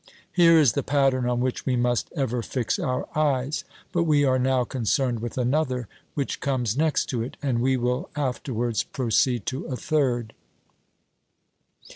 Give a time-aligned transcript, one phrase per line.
[0.31, 4.39] Here is the pattern on which we must ever fix our eyes; but we are
[4.39, 9.67] now concerned with another, which comes next to it, and we will afterwards proceed to
[9.67, 10.33] a third.